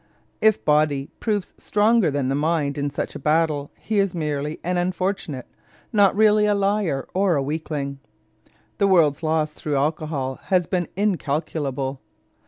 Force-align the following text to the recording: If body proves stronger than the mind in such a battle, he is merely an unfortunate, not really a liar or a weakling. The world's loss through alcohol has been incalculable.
If 0.41 0.65
body 0.65 1.11
proves 1.19 1.53
stronger 1.59 2.09
than 2.09 2.27
the 2.27 2.33
mind 2.33 2.75
in 2.75 2.89
such 2.89 3.13
a 3.13 3.19
battle, 3.19 3.69
he 3.77 3.99
is 3.99 4.15
merely 4.15 4.59
an 4.63 4.77
unfortunate, 4.77 5.45
not 5.93 6.15
really 6.15 6.47
a 6.47 6.55
liar 6.55 7.07
or 7.13 7.35
a 7.35 7.43
weakling. 7.43 7.99
The 8.79 8.87
world's 8.87 9.21
loss 9.21 9.51
through 9.51 9.75
alcohol 9.75 10.39
has 10.45 10.65
been 10.65 10.87
incalculable. 10.97 12.01